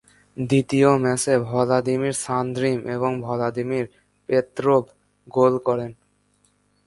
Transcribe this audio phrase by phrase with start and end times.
[0.37, 3.85] দ্বিতীয় ম্যাচে Vladimir Shadrin এবং ভ্লাদিমির
[4.29, 4.83] পেত্রোভ
[5.27, 5.91] গোল করেন।